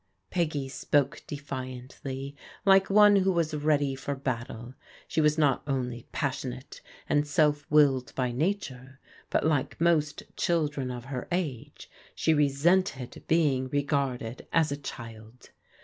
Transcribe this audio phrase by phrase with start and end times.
[0.31, 4.73] Peggy spoke defiantly, like one who was ready for bat tle.
[5.07, 10.89] She was not only passionate and self willed by na ture, but, like most children
[10.89, 15.51] of her age, she resented be ing regarded as a child.